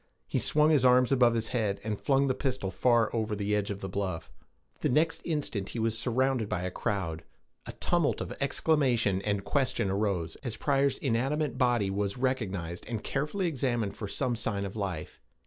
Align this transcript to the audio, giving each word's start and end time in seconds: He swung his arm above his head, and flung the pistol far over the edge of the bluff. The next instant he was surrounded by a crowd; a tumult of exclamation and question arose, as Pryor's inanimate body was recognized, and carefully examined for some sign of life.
He 0.25 0.39
swung 0.39 0.71
his 0.71 0.83
arm 0.83 1.05
above 1.11 1.35
his 1.35 1.49
head, 1.49 1.79
and 1.83 1.95
flung 2.01 2.25
the 2.25 2.33
pistol 2.33 2.71
far 2.71 3.15
over 3.15 3.35
the 3.35 3.55
edge 3.55 3.69
of 3.69 3.81
the 3.81 3.87
bluff. 3.87 4.31
The 4.79 4.89
next 4.89 5.21
instant 5.25 5.69
he 5.69 5.77
was 5.77 5.95
surrounded 5.95 6.49
by 6.49 6.63
a 6.63 6.71
crowd; 6.71 7.23
a 7.67 7.73
tumult 7.73 8.19
of 8.19 8.33
exclamation 8.41 9.21
and 9.21 9.43
question 9.43 9.91
arose, 9.91 10.37
as 10.37 10.57
Pryor's 10.57 10.97
inanimate 10.97 11.59
body 11.59 11.91
was 11.91 12.17
recognized, 12.17 12.83
and 12.87 13.03
carefully 13.03 13.45
examined 13.45 13.95
for 13.95 14.07
some 14.07 14.35
sign 14.35 14.65
of 14.65 14.75
life. 14.75 15.21